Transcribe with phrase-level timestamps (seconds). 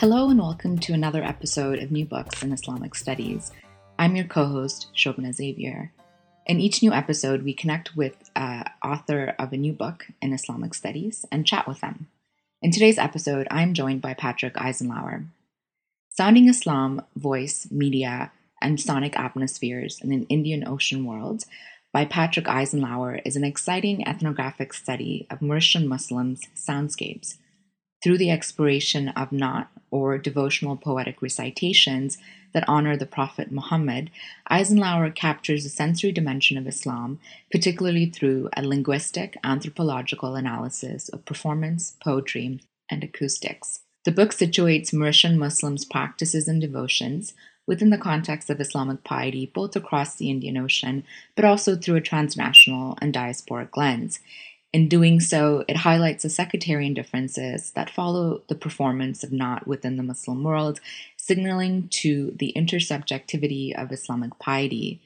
[0.00, 3.52] Hello and welcome to another episode of New Books in Islamic Studies.
[3.96, 5.92] I'm your co host, Shobhana Xavier.
[6.46, 10.74] In each new episode, we connect with an author of a new book in Islamic
[10.74, 12.08] Studies and chat with them.
[12.60, 15.26] In today's episode, I'm joined by Patrick Eisenlohr.
[16.10, 21.44] Sounding Islam, Voice, Media, and Sonic Atmospheres in an Indian Ocean World
[21.92, 27.36] by Patrick Eisenlohr is an exciting ethnographic study of Mauritian Muslims' soundscapes
[28.04, 32.18] through the exploration of naat or devotional poetic recitations
[32.52, 34.10] that honor the Prophet Muhammad,
[34.50, 37.18] Eisenlohr captures the sensory dimension of Islam,
[37.50, 43.80] particularly through a linguistic, anthropological analysis of performance, poetry, and acoustics.
[44.04, 47.32] The book situates Mauritian Muslims' practices and devotions
[47.66, 52.02] within the context of Islamic piety, both across the Indian Ocean, but also through a
[52.02, 54.20] transnational and diasporic lens.
[54.74, 59.96] In doing so, it highlights the sectarian differences that follow the performance of naat within
[59.96, 60.80] the Muslim world,
[61.16, 65.00] signaling to the intersubjectivity of Islamic piety.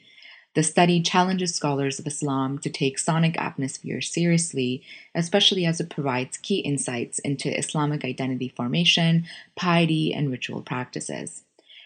[0.55, 4.83] The study challenges scholars of Islam to take sonic atmosphere seriously,
[5.15, 11.43] especially as it provides key insights into Islamic identity formation, piety, and ritual practices.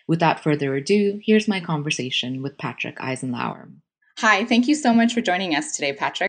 [0.06, 3.72] Without further ado, here's my conversation with Patrick Eisenlohr.
[4.18, 6.28] Hi, thank you so much for joining us today, Patrick.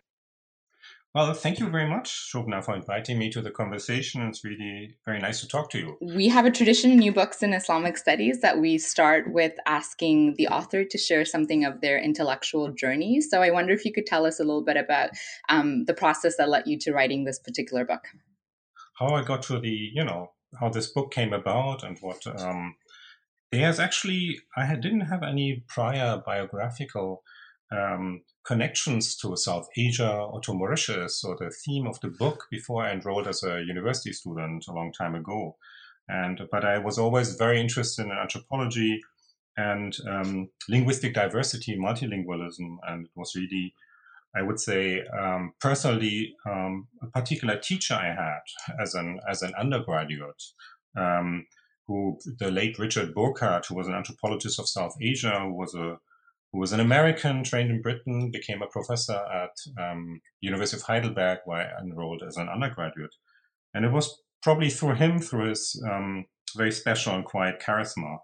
[1.14, 4.22] Well, thank you very much, Shobhana, for inviting me to the conversation.
[4.22, 5.96] It's really very nice to talk to you.
[6.00, 10.34] We have a tradition in New Books in Islamic Studies that we start with asking
[10.38, 13.20] the author to share something of their intellectual journey.
[13.20, 15.10] So I wonder if you could tell us a little bit about
[15.48, 18.02] um, the process that led you to writing this particular book.
[18.98, 22.26] How I got to the, you know, how this book came about and what.
[22.26, 22.74] Um,
[23.52, 27.22] there's actually, I didn't have any prior biographical
[27.74, 32.84] um, connections to South Asia or to Mauritius or the theme of the book before
[32.84, 35.56] I enrolled as a university student a long time ago.
[36.08, 39.00] And but I was always very interested in anthropology
[39.56, 43.72] and um, linguistic diversity, multilingualism, and it was really,
[44.36, 48.42] I would say, um, personally, um, a particular teacher I had
[48.82, 50.42] as an as an undergraduate.
[50.96, 51.46] Um,
[51.86, 55.98] who the late Richard Burghart, who was an anthropologist of South Asia, who was a
[56.54, 61.40] who was an American trained in Britain, became a professor at um, University of Heidelberg,
[61.46, 63.16] where I enrolled as an undergraduate.
[63.74, 66.26] And it was probably through him, through his um,
[66.56, 68.18] very special and quiet charisma,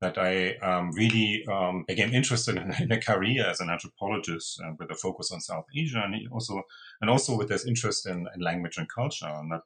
[0.00, 4.74] that I um, really um, became interested in, in, a career as an anthropologist uh,
[4.78, 6.62] with a focus on South Asia, and also
[7.00, 9.62] and also with this interest in, in language and culture, and that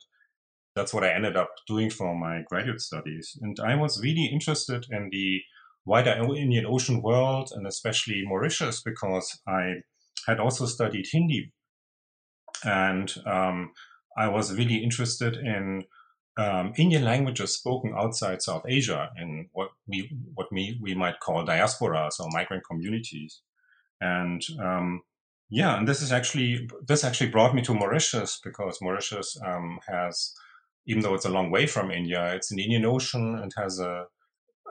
[0.75, 3.39] that's what I ended up doing for my graduate studies.
[3.43, 5.43] And I was really interested in the
[5.87, 9.77] wider Indian Ocean world and especially Mauritius because I
[10.27, 11.53] had also studied Hindi.
[12.65, 13.73] And um,
[14.19, 15.85] I was really interested in
[16.37, 21.47] um, Indian languages spoken outside South Asia in what we what we, we might call
[21.47, 23.41] diasporas or migrant communities.
[24.01, 25.03] And um,
[25.49, 30.35] yeah, and this is actually this actually brought me to Mauritius because Mauritius um, has,
[30.87, 33.79] even though it's a long way from India, it's in the Indian Ocean and has
[33.79, 34.07] a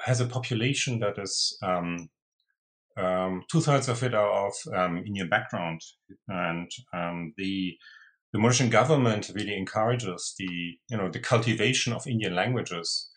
[0.03, 2.09] has a population that is um,
[2.97, 5.81] um, two thirds of it are of um, Indian background,
[6.28, 7.78] and um, the
[8.31, 13.09] the Mauritian government really encourages the you know the cultivation of Indian languages,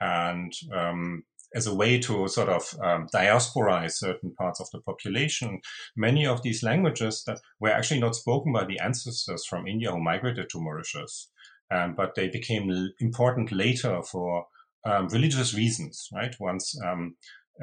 [0.00, 1.24] and um,
[1.54, 5.60] as a way to sort of um, diasporize certain parts of the population,
[5.96, 10.02] many of these languages that were actually not spoken by the ancestors from India who
[10.02, 11.28] migrated to Mauritius,
[11.72, 14.46] um, but they became important later for
[14.84, 16.34] um, religious reasons, right?
[16.40, 17.16] Once, um,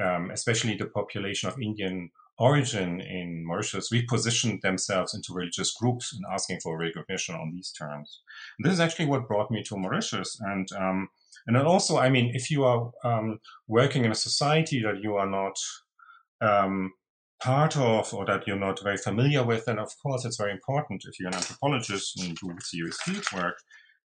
[0.04, 6.24] um, especially the population of Indian origin in Mauritius repositioned themselves into religious groups and
[6.32, 8.22] asking for recognition on these terms.
[8.58, 10.40] And this is actually what brought me to Mauritius.
[10.42, 11.10] And um,
[11.48, 15.16] and then also, I mean, if you are um, working in a society that you
[15.16, 15.58] are not
[16.42, 16.92] um,
[17.42, 21.06] part of or that you're not very familiar with, then of course it's very important
[21.08, 23.58] if you're an anthropologist and do serious field work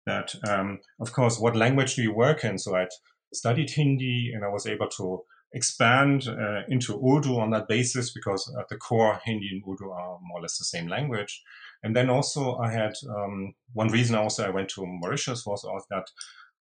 [0.07, 2.59] that, um, of course, what language do you work in?
[2.59, 2.87] So I
[3.33, 8.53] studied Hindi and I was able to expand uh, into Urdu on that basis because
[8.59, 11.43] at the core, Hindi and Urdu are more or less the same language.
[11.83, 16.07] And then also I had um, one reason also I went to Mauritius was that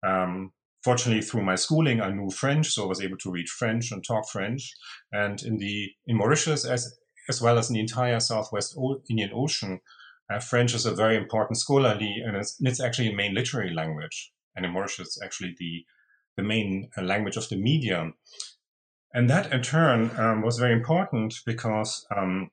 [0.07, 0.51] um,
[0.83, 4.03] fortunately through my schooling I knew French, so I was able to read French and
[4.03, 4.73] talk French.
[5.11, 6.97] And in the in Mauritius as
[7.29, 8.77] as well as in the entire Southwest
[9.09, 9.79] Indian Ocean,
[10.29, 14.31] uh, French is a very important scholarly, and it's, it's, actually a main literary language.
[14.55, 15.85] And in Mauritius, it's actually the,
[16.37, 18.11] the main uh, language of the media.
[19.13, 22.49] And that in turn um, was very important because um,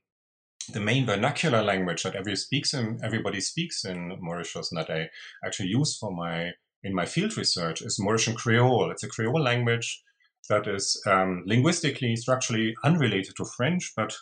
[0.72, 5.08] the main vernacular language that every speaks in, everybody speaks in Mauritius and that I
[5.44, 6.52] actually use for my
[6.82, 8.90] in my field research is Mauritian Creole.
[8.90, 10.02] It's a Creole language
[10.48, 14.16] that is um, linguistically, structurally unrelated to French, but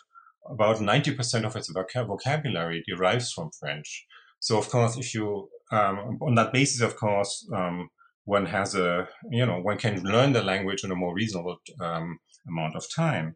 [0.49, 4.05] about 90% of its vocabulary derives from French.
[4.39, 7.89] So, of course, if you, um, on that basis, of course, um,
[8.25, 12.19] one has a, you know, one can learn the language in a more reasonable um,
[12.47, 13.35] amount of time.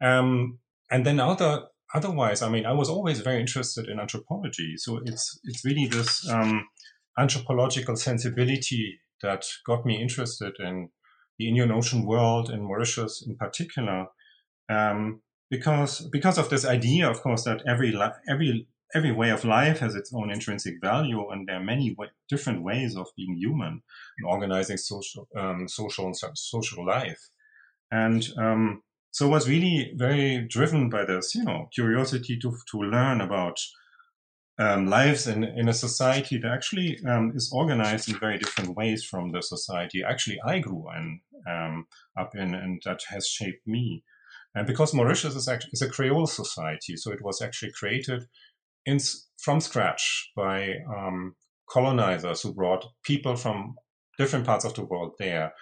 [0.00, 0.58] Um,
[0.90, 1.64] and then other,
[1.94, 4.74] otherwise, I mean, I was always very interested in anthropology.
[4.76, 6.66] So it's, it's really this um,
[7.18, 10.90] anthropological sensibility that got me interested in
[11.38, 14.06] the Indian Ocean world and Mauritius in particular.
[14.68, 17.96] Um, because because of this idea, of course, that every
[18.28, 21.96] every every way of life has its own intrinsic value, and there are many
[22.28, 23.82] different ways of being human
[24.18, 27.20] and organizing social um, social and social life.
[27.90, 33.20] And um, so, was really very driven by this, you know, curiosity to to learn
[33.20, 33.58] about
[34.58, 39.04] um, lives in, in a society that actually um, is organized in very different ways
[39.04, 41.86] from the society actually I grew in um,
[42.18, 44.02] up in, and that has shaped me.
[44.56, 48.24] And because Mauritius is actually is a Creole society, so it was actually created
[48.86, 48.98] in,
[49.38, 51.36] from scratch by um,
[51.68, 53.74] colonizers who brought people from
[54.16, 55.52] different parts of the world there.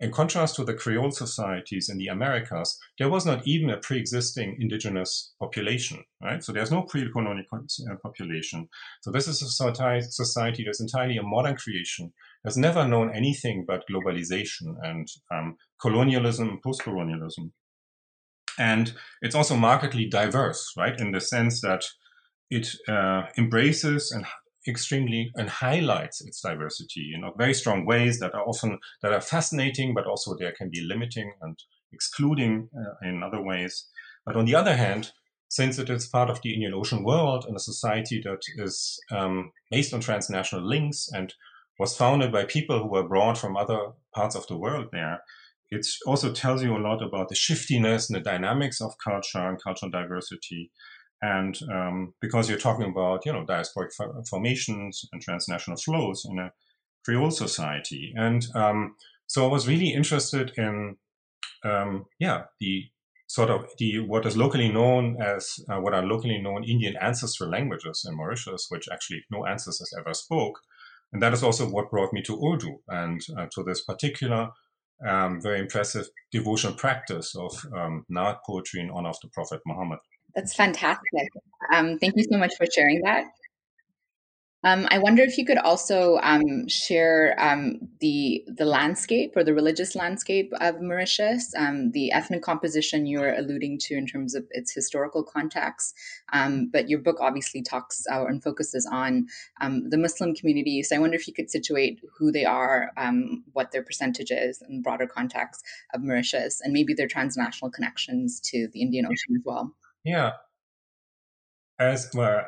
[0.00, 4.56] In contrast to the Creole societies in the Americas, there was not even a pre-existing
[4.58, 6.42] indigenous population, right?
[6.42, 8.68] So there's no pre-colonial uh, population.
[9.02, 12.12] So this is a society that's entirely a modern creation,
[12.44, 17.52] has never known anything but globalization and um, colonialism, post-colonialism.
[18.60, 18.92] And
[19.22, 21.00] it's also markedly diverse, right?
[21.00, 21.82] In the sense that
[22.50, 24.26] it uh, embraces and
[24.68, 29.94] extremely and highlights its diversity in very strong ways that are often that are fascinating,
[29.94, 31.58] but also there can be limiting and
[31.90, 33.86] excluding uh, in other ways.
[34.26, 35.12] But on the other hand,
[35.48, 39.52] since it is part of the Indian Ocean world and a society that is um,
[39.70, 41.32] based on transnational links and
[41.78, 45.22] was founded by people who were brought from other parts of the world there,
[45.70, 49.62] it also tells you a lot about the shiftiness and the dynamics of culture and
[49.62, 50.70] cultural diversity.
[51.22, 53.90] And um, because you're talking about, you know, diasporic
[54.28, 56.52] formations and transnational flows in a
[57.04, 58.12] Creole society.
[58.16, 58.96] And um,
[59.26, 60.96] so I was really interested in,
[61.64, 62.84] um, yeah, the
[63.26, 67.48] sort of the what is locally known as uh, what are locally known Indian ancestral
[67.48, 70.58] languages in Mauritius, which actually no ancestors ever spoke.
[71.12, 74.50] And that is also what brought me to Urdu and uh, to this particular
[75.06, 79.98] um, very impressive devotional practice of um, Naat poetry in honor of the Prophet Muhammad.
[80.34, 81.28] That's fantastic.
[81.72, 83.24] Um, thank you so much for sharing that.
[84.62, 89.54] Um, I wonder if you could also um, share um, the the landscape or the
[89.54, 94.70] religious landscape of Mauritius, um, the ethnic composition you're alluding to in terms of its
[94.70, 95.94] historical context.
[96.34, 99.28] Um, but your book obviously talks uh, and focuses on
[99.62, 100.82] um, the Muslim community.
[100.82, 102.90] So I wonder if you could situate who they are,
[103.52, 105.64] what their percentage is, in the broader context
[105.94, 109.74] of Mauritius, and maybe their transnational connections to the Indian Ocean as well.
[110.04, 110.32] Yeah.
[111.78, 112.44] As well,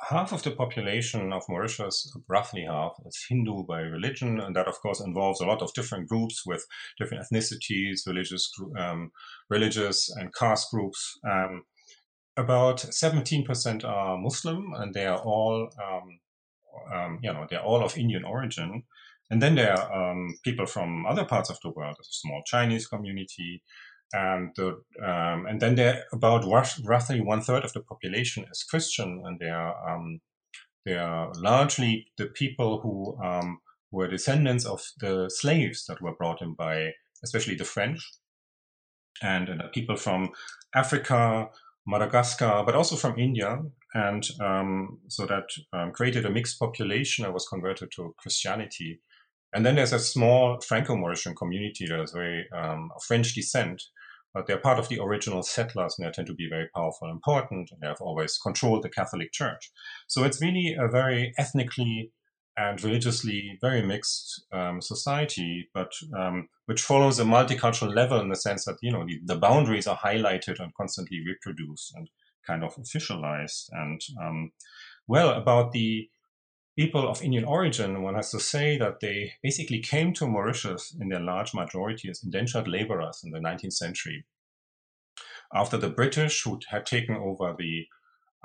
[0.00, 4.80] half of the population of Mauritius, roughly half, is Hindu by religion, and that of
[4.80, 6.64] course involves a lot of different groups with
[6.98, 9.10] different ethnicities, religious, um,
[9.50, 11.18] religious and caste groups.
[11.28, 11.64] Um,
[12.36, 16.20] about 17% are Muslim, and they are all, um,
[16.94, 18.84] um, you know, they're all of Indian origin.
[19.30, 21.96] And then there are um, people from other parts of the world.
[22.00, 23.62] A small Chinese community,
[24.12, 25.78] and the, um, and then
[26.12, 30.20] about roughly one third of the population is Christian, and they are um,
[30.84, 33.58] they are largely the people who um,
[33.90, 38.00] were descendants of the slaves that were brought in by especially the French
[39.22, 40.30] and uh, people from
[40.74, 41.48] Africa,
[41.86, 43.58] Madagascar, but also from India,
[43.94, 49.00] and um, so that um, created a mixed population that was converted to Christianity.
[49.54, 53.82] And then there's a small Franco-Mauritian community that is very um, of French descent,
[54.38, 57.16] but they're part of the original settlers and they tend to be very powerful and
[57.16, 57.72] important.
[57.72, 59.72] And they have always controlled the Catholic Church.
[60.06, 62.12] So it's really a very ethnically
[62.56, 68.36] and religiously very mixed um, society, but um, which follows a multicultural level in the
[68.36, 72.08] sense that you know the, the, boundaries are highlighted and constantly reproduced and
[72.46, 73.64] kind of officialized.
[73.72, 74.52] And um,
[75.08, 76.08] well, about the
[76.78, 81.08] people of Indian origin, one has to say that they basically came to Mauritius in
[81.08, 84.24] their large majority as indentured laborers in the 19th century.
[85.52, 87.86] After the British, who had taken over the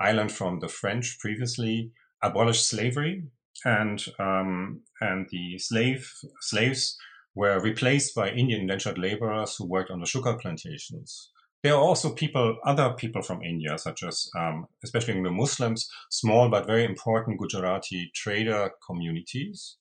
[0.00, 1.92] island from the French previously,
[2.24, 3.22] abolished slavery,
[3.64, 6.98] and um, and the slave slaves
[7.36, 11.30] were replaced by Indian indentured laborers who worked on the sugar plantations.
[11.64, 16.48] There are also people, other people from India, such as, um, especially the Muslims, small
[16.48, 19.78] but very important Gujarati trader communities.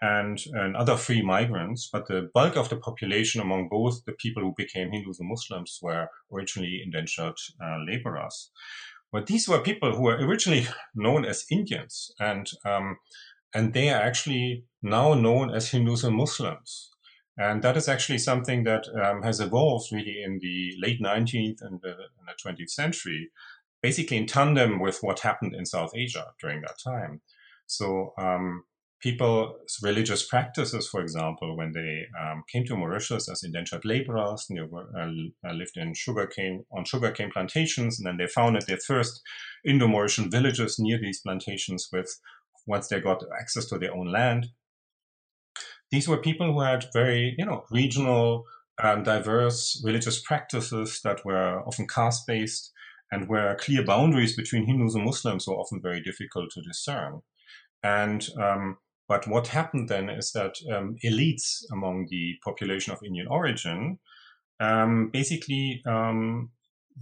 [0.00, 4.42] and, and other free migrants, but the bulk of the population among both the people
[4.42, 8.50] who became Hindus and Muslims were originally indentured uh, laborers.
[9.12, 12.98] But these were people who were originally known as Indians, and um,
[13.54, 16.90] and they are actually now known as Hindus and Muslims.
[17.38, 21.80] And that is actually something that um, has evolved really in the late 19th and
[21.82, 21.94] the,
[22.26, 23.30] the 20th century,
[23.82, 27.20] basically in tandem with what happened in South Asia during that time.
[27.66, 28.64] So um,
[29.00, 34.58] people's religious practices, for example, when they um, came to Mauritius as indentured laborers, and
[34.58, 39.20] they were, uh, lived in sugarcane on sugarcane plantations, and then they founded their first
[39.64, 41.88] Indo-Mauritian villages near these plantations.
[41.92, 42.18] With
[42.66, 44.48] once they got access to their own land,
[45.90, 48.44] these were people who had very, you know, regional,
[48.82, 52.72] um, diverse religious practices that were often caste-based,
[53.12, 57.20] and where clear boundaries between Hindus and Muslims were often very difficult to discern.
[57.82, 58.78] And um,
[59.08, 63.98] but what happened then is that um, elites among the population of Indian origin
[64.58, 66.50] um, basically um,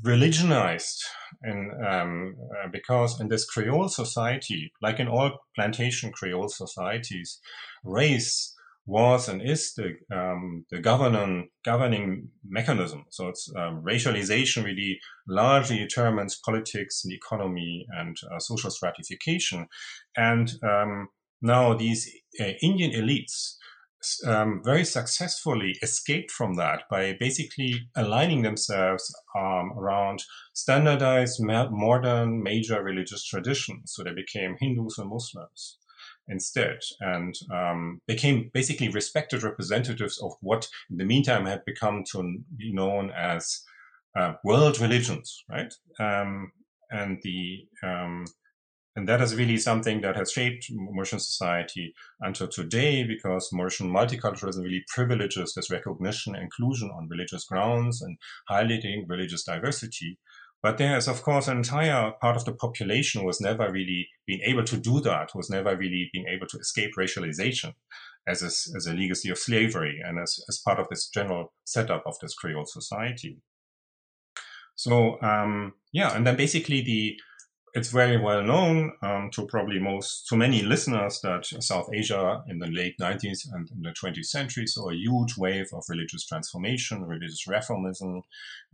[0.02, 1.02] religionized,
[1.42, 7.40] and um, uh, because in this Creole society, like in all plantation Creole societies,
[7.84, 8.53] race
[8.86, 13.04] was and is the um, the governing governing mechanism.
[13.10, 19.68] So it's um, racialization really largely determines politics and economy and uh, social stratification,
[20.16, 21.08] and um,
[21.40, 22.10] now these
[22.40, 23.54] uh, Indian elites
[24.26, 30.22] um, very successfully escaped from that by basically aligning themselves um, around
[30.52, 33.94] standardized modern major religious traditions.
[33.94, 35.78] So they became Hindus and Muslims
[36.28, 42.38] instead and um, became basically respected representatives of what in the meantime had become to
[42.56, 43.62] be known as
[44.16, 45.72] uh, world religions, right?
[45.98, 46.52] Um,
[46.90, 48.24] and the um,
[48.96, 54.62] and that is really something that has shaped Mauritian society until today because Mauritian multiculturalism
[54.62, 58.16] really privileges this recognition inclusion on religious grounds and
[58.48, 60.18] highlighting religious diversity.
[60.64, 64.08] But there is, of course, an entire part of the population who was never really
[64.26, 67.74] being able to do that, who was never really being able to escape racialization
[68.26, 72.02] as a, as a legacy of slavery and as, as part of this general setup
[72.06, 73.36] of this Creole society.
[74.74, 77.20] So, um, yeah, and then basically the
[77.74, 82.60] it's very well known um, to probably most to many listeners that South Asia in
[82.60, 87.04] the late 19th and in the 20th century saw a huge wave of religious transformation,
[87.04, 88.22] religious reformism,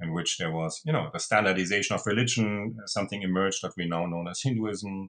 [0.03, 4.05] in which there was, you know, the standardization of religion, something emerged that we now
[4.05, 5.09] know as Hinduism,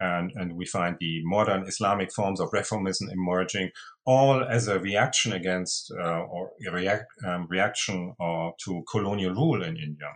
[0.00, 3.70] and and we find the modern Islamic forms of reformism emerging,
[4.04, 9.62] all as a reaction against uh, or a react, um, reaction uh, to colonial rule
[9.62, 10.10] in India.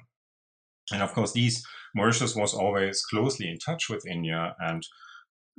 [0.92, 4.82] And of course, these Mauritius was always closely in touch with India and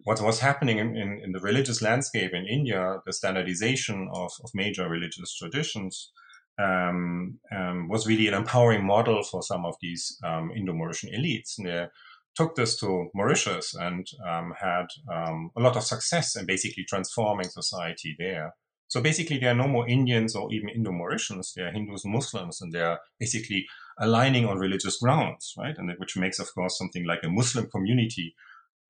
[0.04, 4.50] what was happening in, in, in, the religious landscape in India, the standardization of, of
[4.54, 6.12] major religious traditions,
[6.60, 11.58] um, um, was really an empowering model for some of these um, Indo-Mauritian elites.
[11.58, 11.88] And they
[12.36, 17.50] took this to Mauritius and um, had um, a lot of success in basically transforming
[17.50, 18.54] society there.
[18.88, 21.54] So basically, there are no more Indians or even Indo-Mauritians.
[21.56, 23.66] There are Hindus Muslims, and they're basically
[24.00, 25.78] aligning on religious grounds, right?
[25.78, 28.36] And which makes, of course, something like a Muslim community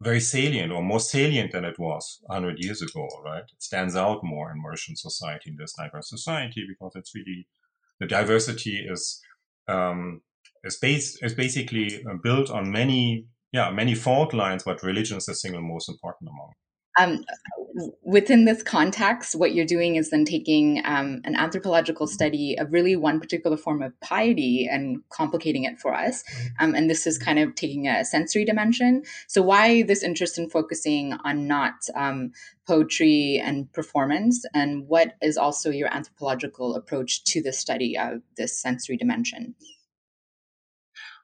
[0.03, 3.43] very salient or more salient than it was 100 years ago, right?
[3.43, 7.48] It stands out more in Mauritian society, in this diverse society, because it's really,
[8.00, 9.22] the diversity is,
[9.67, 10.22] um,
[10.63, 15.25] is based, is basically uh, built on many, yeah, many fault lines, but religion is
[15.25, 16.53] the single most important among.
[17.00, 17.23] Um,
[18.03, 22.95] within this context, what you're doing is then taking um, an anthropological study of really
[22.95, 26.23] one particular form of piety and complicating it for us.
[26.23, 26.47] Mm-hmm.
[26.59, 29.03] Um, and this is kind of taking a sensory dimension.
[29.27, 32.31] So, why this interest in focusing on naat um,
[32.67, 34.45] poetry and performance?
[34.53, 39.55] And what is also your anthropological approach to the study of this sensory dimension?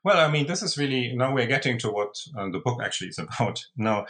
[0.04, 3.10] Well, I mean, this is really now we're getting to what uh, the book actually
[3.10, 3.66] is about.
[3.78, 4.06] Now,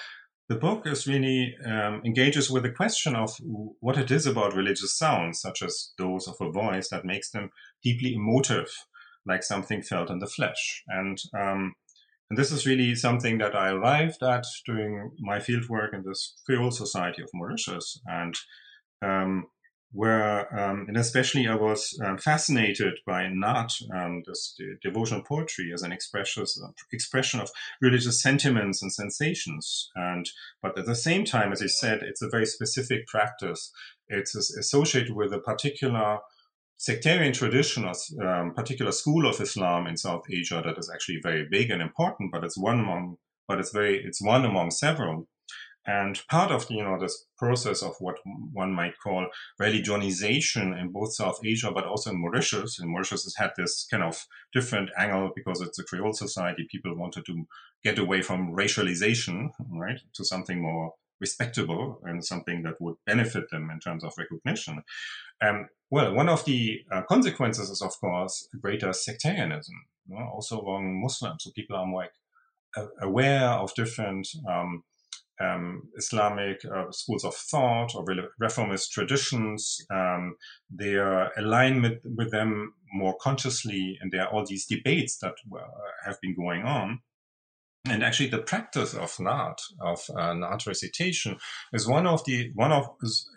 [0.49, 3.37] the book is really um, engages with the question of
[3.79, 7.51] what it is about religious sounds, such as those of a voice, that makes them
[7.83, 8.69] deeply emotive,
[9.27, 10.83] like something felt in the flesh.
[10.87, 11.75] And um,
[12.29, 16.71] and this is really something that I arrived at during my fieldwork in this Creole
[16.71, 17.99] Society of Mauritius.
[18.05, 18.35] And
[19.01, 19.45] um,
[19.91, 25.71] where, um, and especially I was um, fascinated by Naat, um, this the devotional poetry
[25.73, 26.45] as an expression,
[26.91, 27.49] expression of
[27.81, 29.89] religious sentiments and sensations.
[29.95, 30.29] And,
[30.61, 33.71] but at the same time, as I said, it's a very specific practice.
[34.07, 36.19] It's associated with a particular
[36.77, 41.45] sectarian tradition, a um, particular school of Islam in South Asia that is actually very
[41.49, 43.17] big and important, but it's one among,
[43.47, 45.27] but it's very, it's one among several.
[45.89, 48.17] And part of you know this process of what
[48.53, 49.25] one might call
[49.59, 52.77] religionization in both South Asia, but also in Mauritius.
[52.77, 56.67] And Mauritius has had this kind of different angle because it's a Creole society.
[56.69, 57.47] People wanted to
[57.83, 63.71] get away from racialization, right, to something more respectable and something that would benefit them
[63.71, 64.83] in terms of recognition.
[65.41, 69.75] Um, well, one of the uh, consequences is, of course, greater sectarianism,
[70.07, 71.45] you know, also among Muslims.
[71.45, 72.09] So people are more
[73.01, 74.83] aware of different um,
[75.39, 78.05] um, Islamic uh, schools of thought or
[78.39, 79.79] reformist traditions.
[79.91, 80.35] Um,
[81.37, 85.61] aligned with, with them more consciously, and there are all these debates that uh,
[86.05, 86.99] have been going on.
[87.87, 91.37] And actually, the practice of Naat, of uh, Naat recitation,
[91.71, 92.89] is one of the one of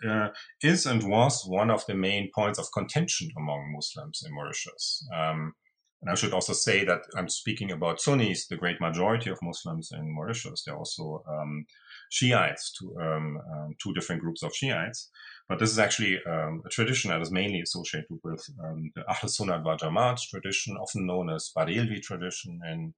[0.07, 0.29] uh,
[0.61, 5.07] is and was one of the main points of contention among Muslims in Mauritius.
[5.15, 5.53] Um,
[6.01, 9.89] and I should also say that I'm speaking about Sunnis, the great majority of Muslims
[9.93, 10.63] in Mauritius.
[10.65, 11.65] They're also um,
[12.13, 15.09] Shiites, two, um, um, two different groups of Shiites.
[15.49, 19.27] But this is actually um, a tradition that is mainly associated with um, the Ahl
[19.35, 22.93] Sunnat wal Jamaat tradition, often known as Barelvi tradition in,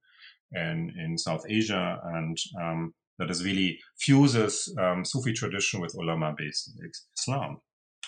[0.52, 6.78] in, in South Asia, and um, that is really fuses um, Sufi tradition with ulama-based
[7.18, 7.62] Islam.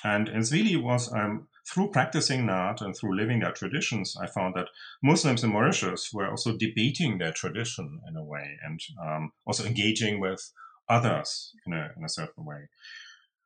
[0.05, 4.55] And it really was um, through practicing that and through living their traditions, I found
[4.57, 4.69] that
[5.03, 10.21] Muslims in Mauritius were also debating their tradition in a way and um, also engaging
[10.21, 10.41] with
[10.89, 12.69] others in a, in a certain way.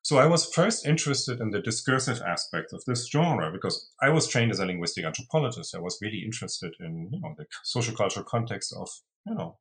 [0.05, 4.27] So I was first interested in the discursive aspect of this genre because I was
[4.27, 5.77] trained as a linguistic anthropologist.
[5.77, 8.89] I was really interested in you know the social cultural context of
[9.27, 9.59] you know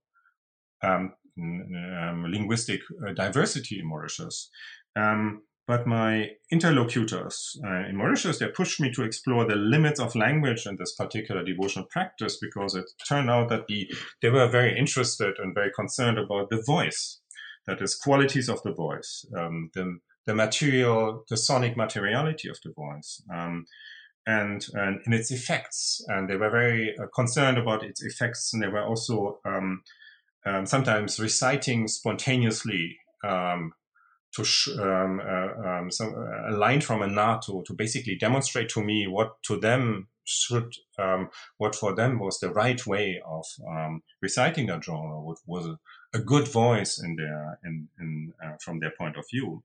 [0.84, 4.50] um, um, linguistic uh, diversity in Mauritius.
[4.96, 10.16] Um, but my interlocutors uh, in Mauritius, they pushed me to explore the limits of
[10.16, 13.90] language in this particular devotional practice because it turned out that the,
[14.22, 17.21] they were very interested and very concerned about the voice
[17.68, 22.72] that is qualities of the voice, um, the, the material, the sonic materiality of the
[22.72, 23.66] voice, um,
[24.26, 26.04] and, and, and its effects.
[26.08, 29.84] And they were very uh, concerned about its effects, and they were also um,
[30.44, 33.74] um sometimes reciting spontaneously um,
[34.34, 36.14] to sh- um, uh, um, some,
[36.48, 41.30] a line from a nato to basically demonstrate to me what to them should um,
[41.58, 45.76] what for them was the right way of um, reciting that genre, what was
[46.14, 49.64] a good voice in their in, in uh, from their point of view.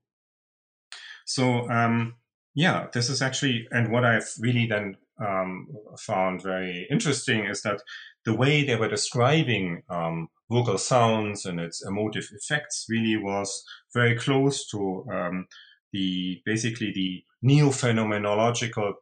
[1.25, 2.15] So um,
[2.55, 5.67] yeah, this is actually and what I've really then um,
[5.99, 7.81] found very interesting is that
[8.25, 14.17] the way they were describing um, vocal sounds and its emotive effects really was very
[14.17, 15.47] close to um,
[15.91, 18.93] the basically the neo-phenomenological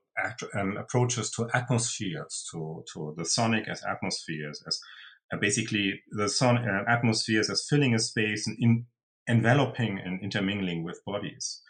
[0.54, 4.80] um, approaches to atmospheres, to, to the sonic as atmospheres, as
[5.34, 8.86] uh, basically the son uh, atmospheres as filling a space and in,
[9.28, 11.62] enveloping and intermingling with bodies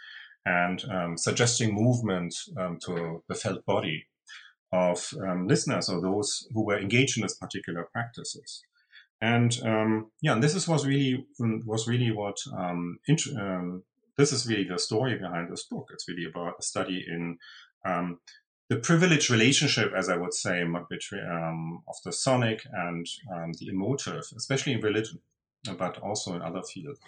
[0.46, 4.06] and um, suggesting movement um, to the felt body
[4.72, 8.62] of um, listeners or those who were engaged in this particular practices.
[9.22, 13.84] And um, yeah, and this is was really was really what um, int- um,
[14.18, 15.88] this is really the story behind this book.
[15.94, 17.38] It's really about a study in
[17.86, 18.20] um,
[18.70, 23.68] the privileged relationship, as I would say, between um, of the sonic and um, the
[23.68, 25.20] emotive, especially in religion,
[25.78, 27.00] but also in other fields.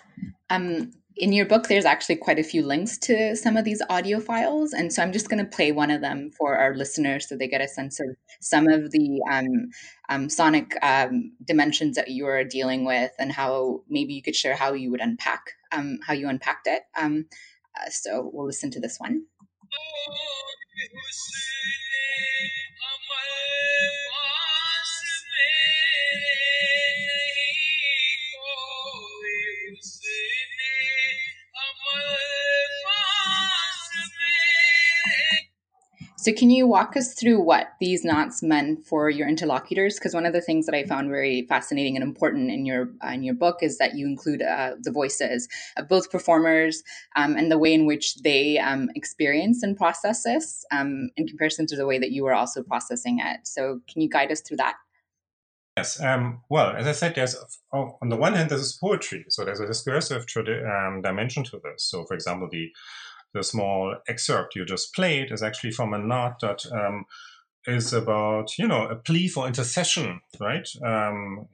[0.51, 4.19] Um, in your book, there's actually quite a few links to some of these audio
[4.19, 7.35] files, and so I'm just going to play one of them for our listeners so
[7.35, 9.69] they get a sense of some of the um,
[10.09, 14.55] um, sonic um, dimensions that you are dealing with, and how maybe you could share
[14.55, 15.53] how you would unpack
[16.05, 16.83] how you unpacked it.
[16.95, 19.23] Uh, so we'll listen to this one.
[20.79, 23.36] Hussein Amal
[36.27, 39.95] So, can you walk us through what these naats meant for your interlocutors?
[39.95, 43.11] Because one of the things that I found very fascinating and important in your uh,
[43.11, 46.83] in your book is that you include uh, the voices of both performers
[47.15, 51.65] um, and the way in which they um, experience and process this um, in comparison
[51.67, 53.47] to the way that you were also processing it.
[53.47, 54.75] So, can you guide us through that?
[55.77, 56.01] Yes.
[56.01, 57.37] Um, well, as I said, there's
[57.71, 61.83] oh, on the one hand, there's poetry, so there's a discursive um, dimension to this.
[61.83, 62.69] So, for example, the
[63.37, 67.05] the small excerpt you just played is actually from a naat that um,
[67.65, 70.67] is about, you know, a plea for intercession, right?
[70.85, 71.47] Um,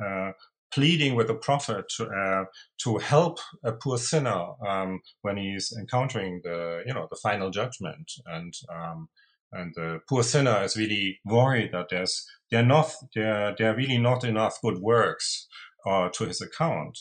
[0.00, 0.34] um,
[0.72, 2.44] pleading with the prophet to, uh,
[2.84, 8.10] to help a poor sinner um, when he's encountering the, you know, the final judgment.
[8.26, 9.08] And, um,
[9.52, 13.98] and the poor sinner is really worried that there's, there are not, there are really
[13.98, 15.48] not enough good works
[15.86, 16.98] uh, to his account.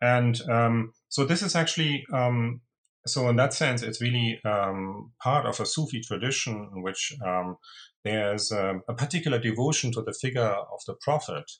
[0.00, 2.60] And um, so this is actually um,
[3.06, 7.56] so in that sense, it's really um, part of a Sufi tradition in which um,
[8.04, 11.50] there's um, a particular devotion to the figure of the prophet,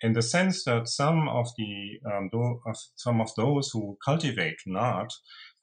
[0.00, 4.56] in the sense that some of the um, do, of some of those who cultivate
[4.66, 5.10] Naat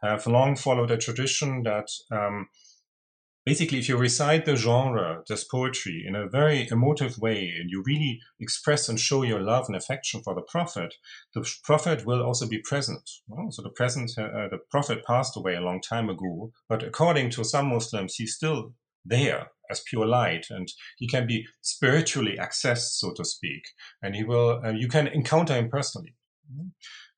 [0.03, 2.47] have long followed a tradition that um,
[3.47, 7.81] basically, if you recite the genre, this poetry, in a very emotive way, and you
[7.85, 10.93] really express and show your love and affection for the prophet,
[11.33, 13.09] the prophet will also be present.
[13.51, 17.45] So the present, uh, the prophet passed away a long time ago, but according to
[17.45, 18.73] some Muslims, he's still
[19.05, 23.63] there as pure light, and he can be spiritually accessed, so to speak,
[24.01, 24.61] and he will.
[24.65, 26.13] Uh, you can encounter him personally.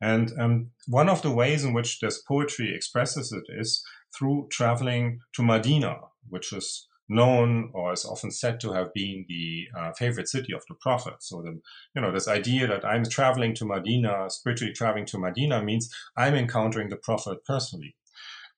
[0.02, 3.84] And um, one of the ways in which this poetry expresses it is
[4.18, 5.98] through traveling to Medina,
[6.30, 10.64] which is known or is often said to have been the uh, favorite city of
[10.70, 11.16] the Prophet.
[11.20, 11.60] So, the,
[11.96, 16.36] you know, this idea that I'm traveling to Medina, spiritually traveling to Medina, means I'm
[16.36, 17.96] encountering the Prophet personally.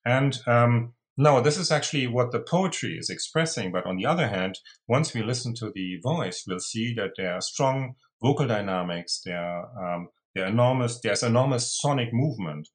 [0.04, 3.72] And um, no, this is actually what the poetry is expressing.
[3.72, 4.58] But on the other hand,
[4.88, 9.20] once we listen to the voice, we'll see that there are strong vocal dynamics.
[9.24, 11.00] There are, um, there are enormous.
[11.00, 12.68] There's enormous sonic movement,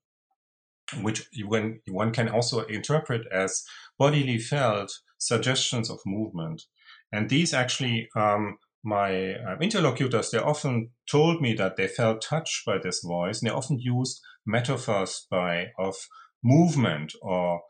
[1.02, 3.63] which when one can also interpret as
[4.00, 6.63] bodily felt suggestions of movement.
[7.12, 12.65] And these actually, um, my uh, interlocutors, they often told me that they felt touched
[12.65, 15.95] by this voice, and they often used metaphors by of
[16.43, 17.62] movement or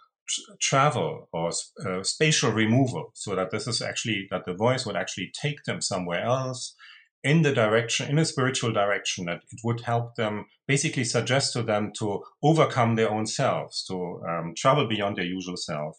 [0.60, 1.52] travel or
[1.86, 5.82] uh, spatial removal, so that this is actually that the voice would actually take them
[5.82, 6.76] somewhere else
[7.24, 11.64] in the direction, in a spiritual direction, that it would help them basically suggest to
[11.64, 15.98] them to overcome their own selves, to um, travel beyond their usual self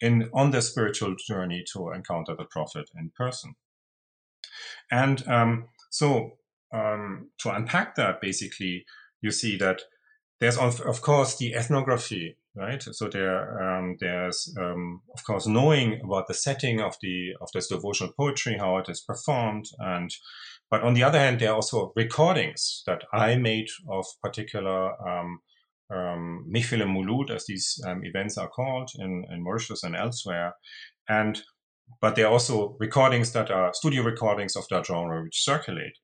[0.00, 3.54] in on their spiritual journey to encounter the prophet in person.
[4.90, 6.38] And um, so
[6.72, 8.84] um, to unpack that, basically,
[9.20, 9.82] you see that
[10.40, 12.82] there's of, of course the ethnography, right?
[12.82, 17.68] So there um, there's um, of course knowing about the setting of the of this
[17.68, 20.10] devotional poetry, how it is performed, and
[20.70, 25.40] but on the other hand, there are also recordings that I made of particular um,
[25.90, 30.52] um, Mulud, as these um, events are called in, in Mauritius and elsewhere.
[31.08, 31.40] And
[32.02, 35.94] but there are also recordings that are studio recordings of that genre which circulate.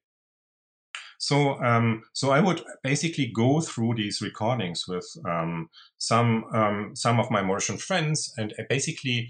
[1.18, 7.20] So, um, so I would basically go through these recordings with um, some um, some
[7.20, 9.28] of my Mauritian friends, and basically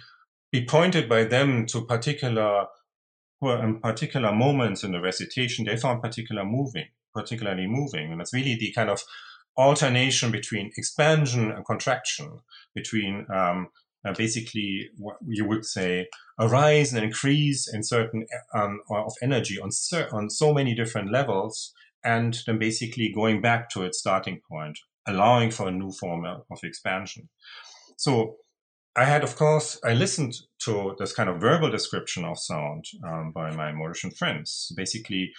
[0.53, 2.66] be pointed by them to particular
[3.83, 8.72] particular moments in the recitation they found particular moving, particularly moving, and it's really the
[8.72, 9.02] kind of
[9.57, 12.40] alternation between expansion and contraction,
[12.74, 13.68] between um,
[14.04, 19.59] uh, basically what you would say a rise and increase in certain um, of energy
[19.61, 19.70] on
[20.12, 21.72] on so many different levels,
[22.04, 26.59] and then basically going back to its starting point, allowing for a new form of
[26.62, 27.28] expansion.
[27.96, 28.37] So
[28.96, 33.33] I had, of course, I listened to this kind of verbal description of sound um,
[33.33, 35.33] by my Mauritian friends, basically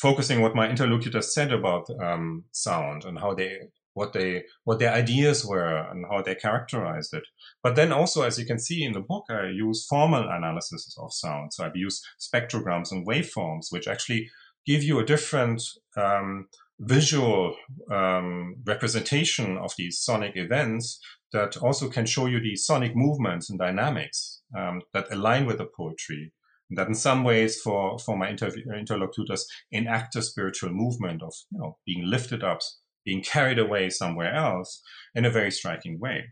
[0.00, 3.58] focusing what my interlocutors said about um, sound and how they
[3.94, 7.24] what they what their ideas were and how they characterized it.
[7.62, 11.12] But then also, as you can see in the book, I use formal analysis of
[11.12, 11.52] sound.
[11.52, 14.30] So I've used spectrograms and waveforms, which actually
[14.66, 15.62] give you a different
[15.96, 16.48] um,
[16.80, 17.54] visual
[17.90, 21.00] um, representation of these sonic events
[21.32, 25.66] that also can show you the sonic movements and dynamics um, that align with the
[25.76, 26.32] poetry
[26.76, 31.58] that in some ways for, for my inter- interlocutors enact a spiritual movement of you
[31.58, 32.60] know being lifted up,
[33.04, 34.82] being carried away somewhere else
[35.14, 36.24] in a very striking way.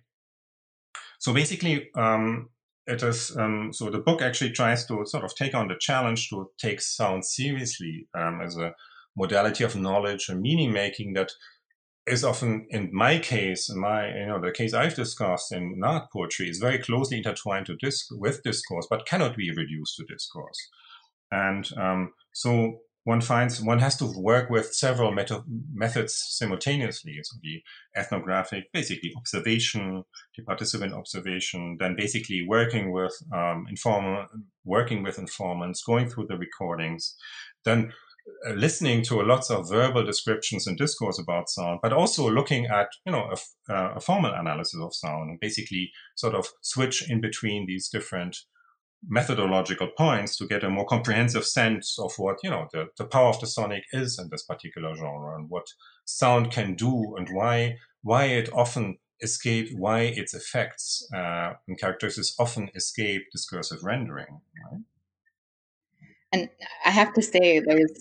[1.18, 2.50] So basically, um,
[2.86, 6.28] it is um, so the book actually tries to sort of take on the challenge
[6.30, 8.72] to take sound seriously um, as a
[9.16, 11.32] modality of knowledge and meaning making that
[12.08, 16.08] is often, in my case, in my you know the case I've discussed in Naat
[16.12, 20.58] poetry, is very closely intertwined to disc- with discourse, but cannot be reduced to discourse.
[21.30, 25.12] And um, so one finds one has to work with several
[25.74, 27.18] methods simultaneously.
[27.22, 27.62] So the
[27.96, 30.04] ethnographic, basically observation,
[30.36, 34.26] the participant observation, then basically working with um, informal,
[34.64, 37.16] working with informants, going through the recordings,
[37.64, 37.92] then
[38.54, 43.12] listening to lots of verbal descriptions and discourse about sound, but also looking at you
[43.12, 47.66] know a, uh, a, formal analysis of sound and basically sort of switch in between
[47.66, 48.36] these different
[49.06, 53.28] methodological points to get a more comprehensive sense of what you know the, the power
[53.28, 55.66] of the sonic is in this particular genre and what
[56.04, 62.34] sound can do and why why it often escape why its effects uh, and characteristics
[62.38, 64.80] often escape discursive rendering right?
[66.32, 66.48] And
[66.84, 67.92] i have to say there's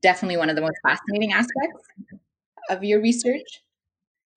[0.00, 1.86] definitely one of the most fascinating aspects
[2.68, 3.62] of your research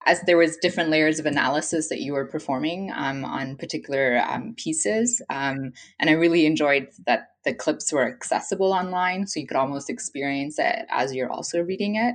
[0.06, 4.54] as there was different layers of analysis that you were performing um, on particular um,
[4.56, 9.56] pieces um, and i really enjoyed that the clips were accessible online so you could
[9.56, 12.14] almost experience it as you're also reading it.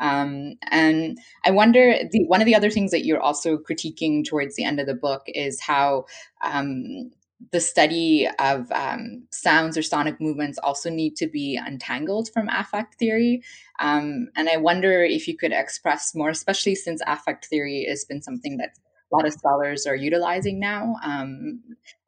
[0.00, 4.56] Um, and i wonder the, one of the other things that you're also critiquing towards
[4.56, 6.06] the end of the book is how
[6.42, 7.10] um,
[7.50, 12.98] the study of um, sounds or sonic movements also need to be untangled from affect
[12.98, 13.42] theory.
[13.80, 18.22] Um, and I wonder if you could express more, especially since affect theory has been
[18.22, 18.70] something that
[19.12, 20.96] a lot of scholars are utilizing now.
[21.04, 21.62] Um,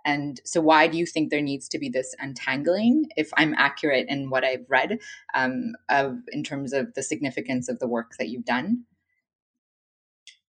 [0.05, 4.07] and so, why do you think there needs to be this untangling, if I'm accurate
[4.09, 4.99] in what I've read,
[5.35, 8.85] um, of in terms of the significance of the work that you've done?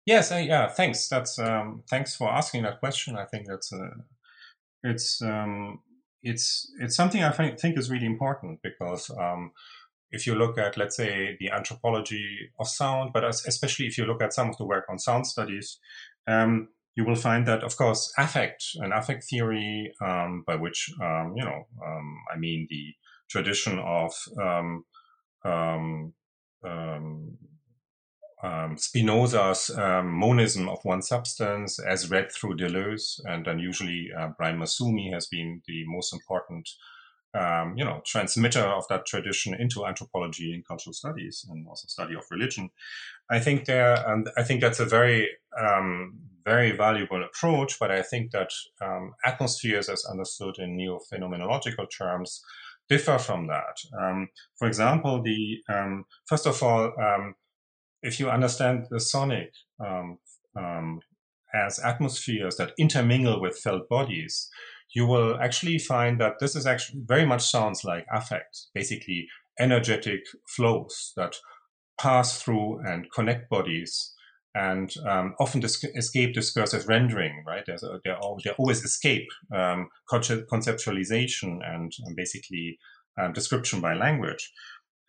[0.05, 0.67] Yes, uh, yeah.
[0.67, 1.07] Thanks.
[1.07, 3.17] That's um, thanks for asking that question.
[3.17, 3.89] I think that's a
[4.83, 5.79] it's um,
[6.23, 9.51] it's it's something I think is really important because um,
[10.11, 14.21] if you look at let's say the anthropology of sound, but especially if you look
[14.21, 15.79] at some of the work on sound studies,
[16.27, 21.33] um, you will find that of course affect and affect theory, um, by which um,
[21.35, 22.93] you know um, I mean the
[23.29, 24.13] tradition of
[28.41, 34.30] um, Spinoza's um, monism of one substance as read through Deleuze, and then usually uh,
[34.38, 36.69] Brian Massumi has been the most important,
[37.34, 42.15] um, you know, transmitter of that tradition into anthropology and cultural studies and also study
[42.15, 42.69] of religion.
[43.30, 45.28] I think there, and I think that's a very,
[45.60, 47.78] um, very valuable approach.
[47.78, 52.41] But I think that um, atmospheres, as understood in neo-phenomenological terms,
[52.88, 53.78] differ from that.
[54.02, 55.62] Um, for example, the
[56.25, 56.91] first of all
[58.01, 59.51] if you understand the sonic
[59.85, 60.17] um,
[60.57, 60.99] um,
[61.53, 64.49] as atmospheres that intermingle with felt bodies,
[64.93, 69.27] you will actually find that this is actually very much sounds like affect, basically
[69.59, 71.35] energetic flows that
[71.99, 74.13] pass through and connect bodies
[74.55, 77.63] and um, often dis- escape discursive rendering, right?
[77.65, 78.12] There's a, they
[78.57, 82.79] always escape um, conceptualization and um, basically
[83.21, 84.51] um, description by language.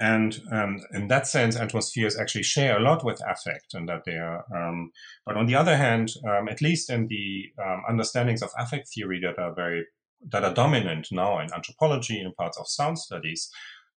[0.01, 4.15] And um, in that sense, atmospheres actually share a lot with affect, and that they
[4.15, 4.45] are.
[4.55, 4.91] Um,
[5.27, 9.21] but on the other hand, um, at least in the um, understandings of affect theory
[9.21, 9.85] that are very
[10.31, 13.51] that are dominant now in anthropology and parts of sound studies,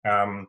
[0.09, 0.49] um,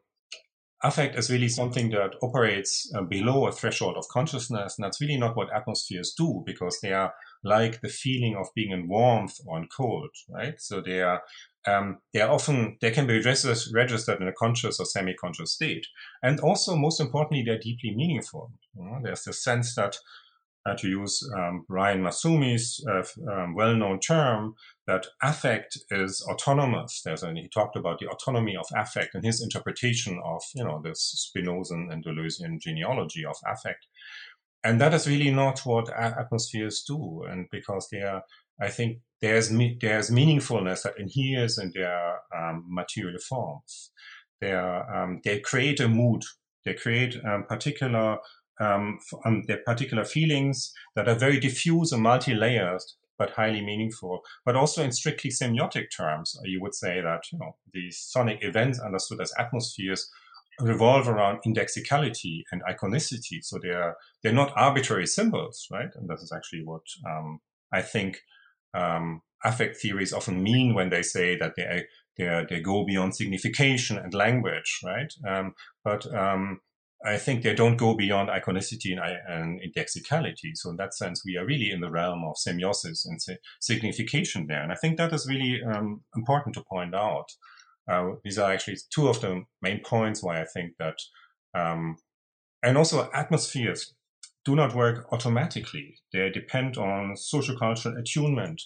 [0.84, 5.18] affect is really something that operates uh, below a threshold of consciousness, and that's really
[5.18, 9.58] not what atmospheres do because they are like the feeling of being in warmth or
[9.58, 10.60] in cold, right?
[10.60, 11.22] So they are
[11.66, 15.88] um, they are often they can be registered in a conscious or semi-conscious state,
[16.22, 18.52] and also most importantly, they're deeply meaningful.
[18.76, 19.96] You know, there's the sense that,
[20.66, 24.56] uh, to use um, Brian Massumi's uh, um, well-known term,
[24.88, 27.02] that affect is autonomous.
[27.04, 30.82] There's a, he talked about the autonomy of affect and his interpretation of you know
[30.84, 33.86] this Spinozan and Deleuzean genealogy of affect,
[34.64, 38.24] and that is really not what atmospheres do, and because they are
[38.62, 43.92] I think there's there's meaningfulness that inheres in their um, material forms.
[44.42, 46.24] They um, they create a mood.
[46.66, 48.18] They create um, particular
[48.60, 52.82] um, um, their particular feelings that are very diffuse and multi-layered,
[53.18, 54.22] but highly meaningful.
[54.46, 58.80] But also in strictly semiotic terms, you would say that you know these sonic events
[58.80, 60.10] understood as atmospheres
[60.60, 63.44] revolve around indexicality and iconicity.
[63.44, 65.90] So they're they're not arbitrary symbols, right?
[65.96, 67.40] And this is actually what um,
[67.72, 68.22] I think
[68.74, 71.86] um, affect theories often mean when they say that they
[72.18, 75.12] they, they go beyond signification and language, right?
[75.28, 76.62] Um, but um,
[77.06, 80.52] I think they don't go beyond iconicity and, and, indexicality.
[80.56, 83.20] So in that sense, we are really in the realm of semiosis and
[83.60, 84.64] signification there.
[84.64, 87.26] And I think that is really um, important to point out.
[87.92, 90.96] Uh, these are actually two of the main points why I think that,
[91.54, 91.98] um,
[92.64, 93.94] and also atmospheres
[94.46, 95.96] do not work automatically.
[96.14, 98.62] They depend on social cultural attunement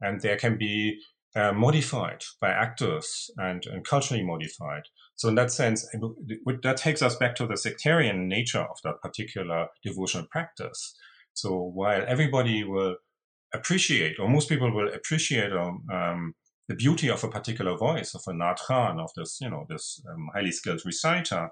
[0.00, 0.98] and they can be
[1.34, 4.82] uh, modified by actors and, and, culturally modified.
[5.22, 9.68] So in that sense, that takes us back to the sectarian nature of that particular
[9.84, 10.96] devotional practice.
[11.32, 12.96] So while everybody will
[13.54, 16.34] appreciate, or most people will appreciate um, um,
[16.66, 20.28] the beauty of a particular voice, of a natran, of this, you know, this um,
[20.34, 21.50] highly skilled reciter,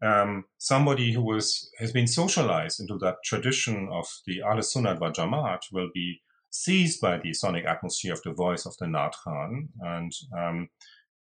[0.00, 5.10] um, somebody who was has been socialized into that tradition of the Ahl Sunnat wal
[5.10, 9.66] Jamaat will be seized by the sonic atmosphere of the voice of the Natran.
[9.80, 10.68] And um,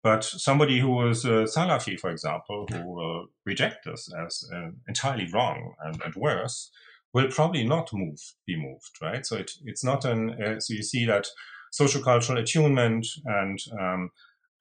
[0.04, 5.28] but somebody who was a Salafi, for example, who will reject this as uh, entirely
[5.34, 6.72] wrong and, and, worse,
[7.14, 9.26] will probably not move, be moved, right?
[9.26, 10.42] So it, it's not an.
[10.42, 11.28] Uh, so you see that
[11.72, 14.12] social cultural attunement and um,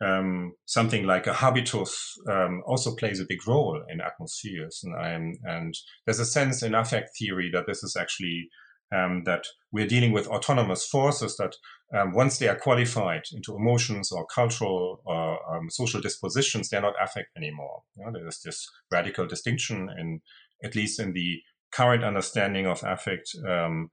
[0.05, 4.85] um, something like a habitus um, also plays a big role in atmospheres.
[4.85, 8.49] And, and, there's a sense in affect theory that this is actually
[8.95, 11.57] um, that we're dealing with autonomous forces that
[11.97, 16.95] um, once they are qualified into emotions or cultural or um, social dispositions, they're not
[17.03, 17.83] affect anymore.
[17.97, 20.21] You know, there's this radical distinction in,
[20.65, 21.41] at least in the
[21.73, 23.91] current understanding of affect um,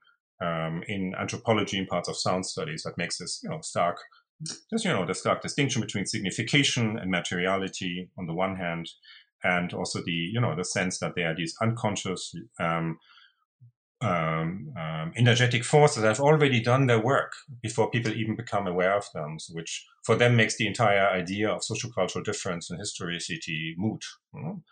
[0.88, 3.98] in anthropology and parts of sound studies that makes this, you know, stark
[4.70, 8.90] just you know the stark distinction between signification and materiality on the one hand,
[9.44, 12.98] and also the you know the sense that there are these unconscious um,
[14.04, 19.06] um, um, energetic forces have already done their work before people even become aware of
[19.14, 24.04] them, which for them makes the entire idea of social cultural difference and historicity moot.
[24.34, 24.64] You know?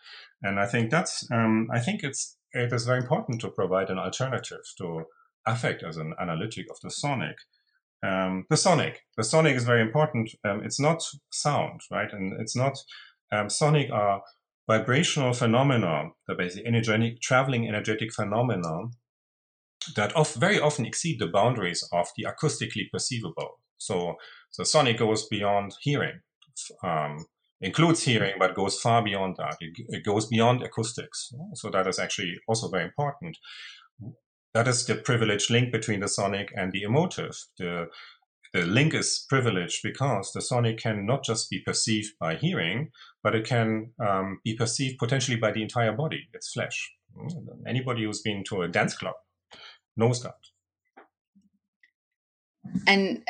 [0.42, 3.98] And I think that's um, I think it's it is very important to provide an
[3.98, 5.04] alternative to
[5.46, 7.36] affect as an analytic of the sonic
[8.02, 9.02] um, the sonic.
[9.16, 10.30] The sonic is very important.
[10.44, 12.12] Um, it's not sound, right?
[12.12, 12.76] And it's not
[13.30, 14.22] um, sonic are
[14.68, 18.88] vibrational phenomena, the basic energetic, traveling energetic phenomena
[19.96, 23.60] that of, very often exceed the boundaries of the acoustically perceivable.
[23.78, 24.16] So
[24.56, 26.20] the sonic goes beyond hearing,
[26.84, 27.26] um,
[27.60, 29.56] includes hearing, but goes far beyond that.
[29.60, 31.32] It, it goes beyond acoustics.
[31.54, 33.36] So that is actually also very important
[34.54, 37.36] that is the privileged link between the sonic and the emotive.
[37.58, 37.86] The,
[38.52, 42.90] the link is privileged because the sonic can not just be perceived by hearing,
[43.22, 46.92] but it can um, be perceived potentially by the entire body, its flesh.
[47.66, 49.14] Anybody who's been to a dance club
[49.96, 50.36] knows that.
[52.86, 53.22] And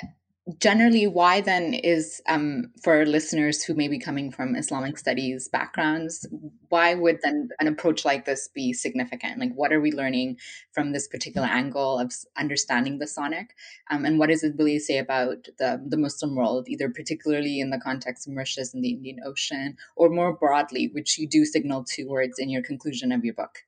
[0.59, 6.27] generally why then is um, for listeners who may be coming from islamic studies backgrounds
[6.69, 9.39] why would then an approach like this be significant?
[9.39, 10.39] Like what are we learning
[10.73, 13.55] from this particular angle of understanding the sonic?
[13.91, 17.71] Um, and what does it really say about the, the muslim world either particularly in
[17.71, 21.85] the context of mauritius and the indian ocean or more broadly which you do signal
[21.85, 23.59] towards in your conclusion of your book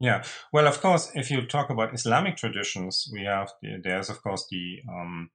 [0.00, 4.22] yeah, well, of course, if you talk about Islamic traditions, we have the, there's of
[4.22, 5.30] course the um,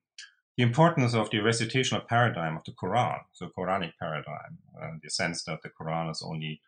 [0.58, 5.44] the importance of the recitational paradigm of the Quran, the Quranic paradigm, uh, the sense
[5.44, 6.62] that the Quran is only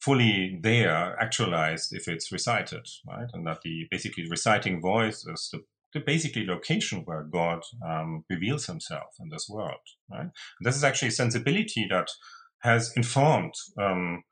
[0.00, 3.28] fully there, actualized if it's recited, right?
[3.32, 8.66] And that the basically reciting voice is the, the basically location where God um, reveals
[8.66, 10.22] himself in this world, right?
[10.22, 12.08] And this is actually a sensibility that
[12.60, 14.24] has informed um,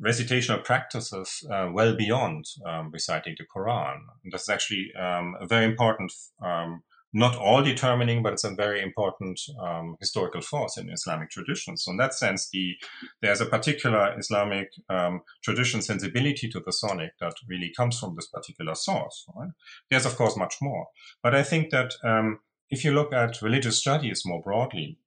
[0.00, 3.98] recitational practices uh, well beyond um, reciting the Quran.
[4.22, 6.82] And this is actually um, a very important um,
[7.12, 11.84] not all determining, but it's a very important um, historical force in Islamic traditions.
[11.84, 12.74] So in that sense, the
[13.22, 18.28] there's a particular Islamic um, tradition sensibility to the sonic that really comes from this
[18.28, 19.24] particular source.
[19.34, 19.50] Right?
[19.90, 20.86] There's of course much more,
[21.22, 24.98] but I think that um, if you look at religious studies more broadly,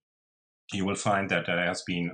[0.73, 2.11] you will find that there has been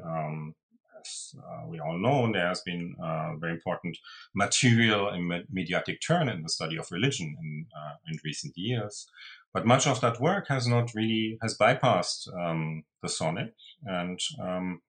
[1.37, 3.97] uh, we all know, there has been a uh, very important
[4.35, 9.07] material and mediatic turn in the study of religion in, uh, in recent years.
[9.53, 14.81] But much of that work has not really has bypassed um, the sonic, and um,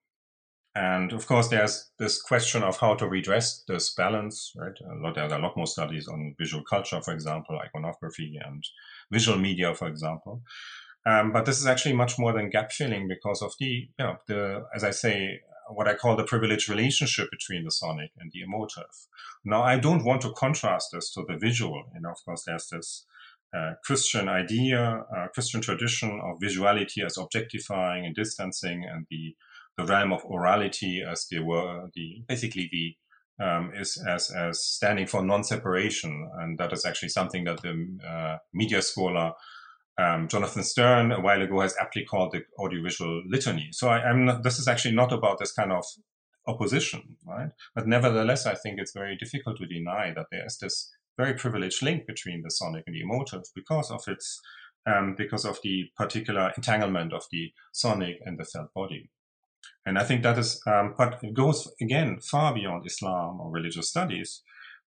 [0.75, 4.51] and of course there's this question of how to redress this balance.
[4.55, 8.37] Right, a lot, there are a lot more studies on visual culture, for example, iconography
[8.45, 8.63] and
[9.11, 10.43] visual media, for example.
[11.05, 14.17] Um, but this is actually much more than gap filling because of the, you know,
[14.27, 18.41] the, as I say, what I call the privileged relationship between the sonic and the
[18.41, 19.07] emotive.
[19.45, 21.83] Now, I don't want to contrast this to the visual.
[21.93, 23.05] You know, of course, there's this
[23.55, 29.35] uh, Christian idea, uh, Christian tradition of visuality as objectifying and distancing, and the
[29.77, 32.95] the realm of orality as the were the basically the
[33.43, 38.37] um, is as as standing for non-separation, and that is actually something that the uh,
[38.53, 39.33] media scholar
[39.99, 43.69] um, Jonathan Sterne a while ago has aptly called the audiovisual litany.
[43.71, 45.83] So I, am not, this is actually not about this kind of
[46.47, 47.49] opposition, right?
[47.75, 51.83] But nevertheless, I think it's very difficult to deny that there is this very privileged
[51.83, 54.39] link between the sonic and the emotive because of its
[54.85, 59.09] um, because of the particular entanglement of the sonic and the felt body.
[59.85, 63.89] And I think that is, um, but it goes again far beyond Islam or religious
[63.89, 64.41] studies.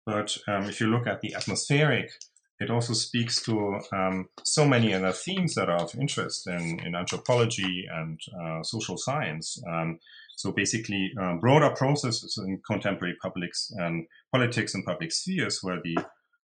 [0.04, 2.10] But um, if you look at the atmospheric,
[2.58, 6.94] it also speaks to um, so many other themes that are of interest in, in
[6.94, 9.62] anthropology and uh, social science.
[9.68, 9.98] Um,
[10.36, 15.96] so basically, uh, broader processes in contemporary publics and politics and public spheres where the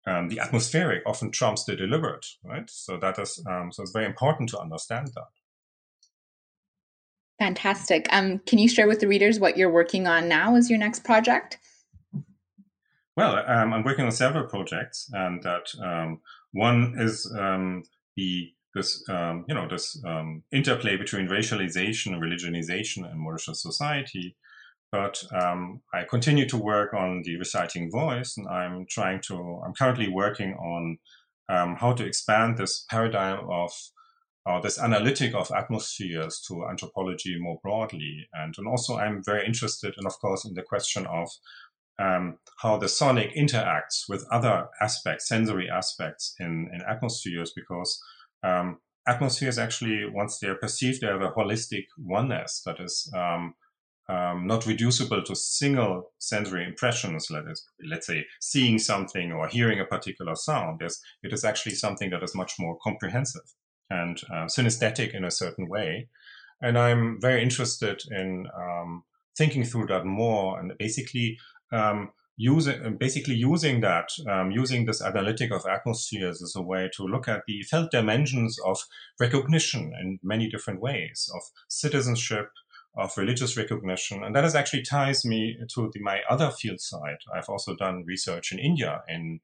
[0.06, 2.68] um, the atmospheric often trumps the deliberate, right?
[2.68, 5.28] So that is um, so it's very important to understand that.
[7.38, 8.06] Fantastic.
[8.10, 11.04] Um, can you share with the readers what you're working on now as your next
[11.04, 11.58] project?
[13.16, 16.20] Well, um, I'm working on several projects, and that um,
[16.52, 17.84] one is um,
[18.16, 24.36] the this um, you know this um, interplay between racialization, religionization, and Mauritius society.
[24.90, 29.62] But um, I continue to work on the reciting voice, and I'm trying to.
[29.64, 30.98] I'm currently working on
[31.48, 33.70] how to expand this paradigm of
[34.46, 38.28] uh, this analytic of atmospheres to anthropology more broadly.
[38.34, 41.30] And, and also, I'm very interested, in, of course, in the question of
[41.98, 48.00] um, how the sonic interacts with other aspects, sensory aspects in, in atmospheres, because
[48.42, 53.54] um, atmospheres actually, once they're perceived, they have a holistic oneness that is um,
[54.08, 59.80] um, not reducible to single sensory impressions, let us, let's say seeing something or hearing
[59.80, 60.82] a particular sound.
[60.82, 63.54] It is actually something that is much more comprehensive
[63.90, 66.08] and uh, synesthetic in a certain way.
[66.60, 69.04] And I'm very interested in um,
[69.36, 71.38] thinking through that more and basically
[71.72, 77.04] um, using basically using that um, using this analytic of atmospheres as a way to
[77.04, 78.78] look at the felt dimensions of
[79.20, 82.50] recognition in many different ways of citizenship
[82.96, 84.22] of religious recognition.
[84.22, 88.04] And that is actually ties me to the, my other field side i've also done
[88.06, 89.40] research in india in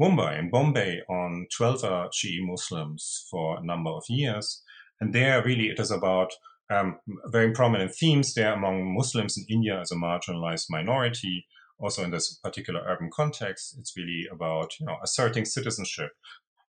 [0.00, 4.62] mumbai in bombay on 12 Shi'i muslims for a number of years.
[5.00, 6.32] And there really it is about
[6.70, 11.46] um, very prominent themes there among muslims in india as a marginalized minority
[11.78, 16.10] also in this particular urban context, it's really about you know asserting citizenship,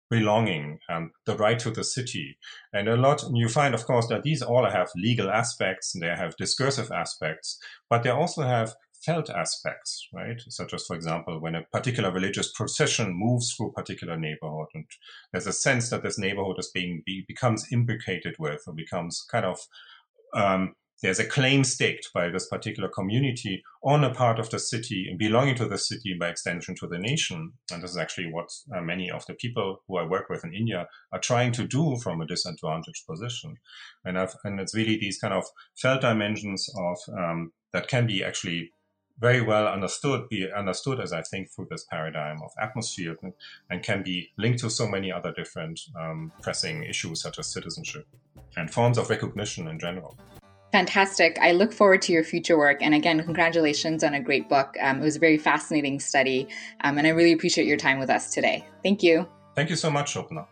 [0.09, 2.37] belonging, and the right to the city.
[2.73, 6.03] And a lot And you find, of course, that these all have legal aspects and
[6.03, 8.75] they have discursive aspects, but they also have
[9.05, 10.41] felt aspects, right?
[10.49, 14.85] Such as, for example, when a particular religious procession moves through a particular neighborhood, and
[15.31, 19.45] there's a sense that this neighborhood is being be, becomes imbricated with, or becomes kind
[19.45, 19.59] of
[20.33, 25.07] um, there's a claim staked by this particular community on a part of the city
[25.09, 27.51] and belonging to the city by extension to the nation.
[27.71, 30.53] And this is actually what uh, many of the people who I work with in
[30.53, 33.57] India are trying to do from a disadvantaged position.
[34.05, 35.43] And, and it's really these kind of
[35.75, 38.71] felt dimensions of um, that can be actually
[39.19, 43.33] very well understood, be understood as I think through this paradigm of atmosphere and,
[43.69, 48.07] and can be linked to so many other different um, pressing issues such as citizenship
[48.57, 50.17] and forms of recognition in general.
[50.71, 51.37] Fantastic.
[51.41, 52.81] I look forward to your future work.
[52.81, 54.75] And again, congratulations on a great book.
[54.81, 56.49] Um, it was a very fascinating study.
[56.83, 58.65] Um, and I really appreciate your time with us today.
[58.83, 59.25] Thank you.
[59.55, 60.47] Thank you so much, Shobhana.